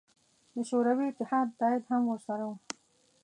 د 0.53 0.55
شوروي 0.69 1.05
اتحاد 1.09 1.47
تایید 1.59 1.83
هم 1.89 2.01
ورسره 2.09 2.43
و. 2.47 2.51